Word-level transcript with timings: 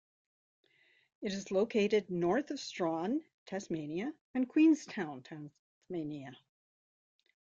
It 1.21 1.31
is 1.31 1.51
located 1.51 2.09
north 2.09 2.49
of 2.49 2.59
Strahan, 2.59 3.23
Tasmania 3.45 4.11
and 4.33 4.49
Queenstown, 4.49 5.21
Tasmania. 5.21 6.35